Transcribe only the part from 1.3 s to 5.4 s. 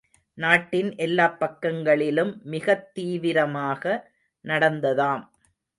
பக்கங்களிலும் மிகத் தீவிரமாக நடந்ததாம்.